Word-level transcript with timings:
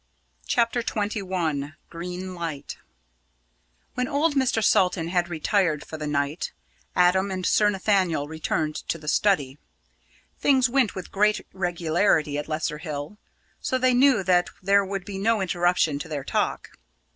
CHAPTER 0.47 0.81
XXI 0.81 1.75
GREEN 1.91 2.33
LIGHT 2.33 2.75
When 3.93 4.07
old 4.07 4.33
Mr. 4.33 4.63
Salton 4.63 5.09
had 5.09 5.29
retired 5.29 5.85
for 5.85 5.97
the 5.97 6.07
night, 6.07 6.51
Adam 6.95 7.29
and 7.29 7.45
Sir 7.45 7.69
Nathaniel 7.69 8.27
returned 8.27 8.77
to 8.87 8.97
the 8.97 9.07
study. 9.07 9.59
Things 10.39 10.67
went 10.67 10.95
with 10.95 11.11
great 11.11 11.45
regularity 11.53 12.39
at 12.39 12.47
Lesser 12.47 12.79
Hill, 12.79 13.19
so 13.61 13.77
they 13.77 13.93
knew 13.93 14.23
that 14.23 14.49
there 14.59 14.83
would 14.83 15.05
be 15.05 15.19
no 15.19 15.39
interruption 15.39 15.99
to 15.99 16.07
their 16.07 16.23
talk. 16.23 16.71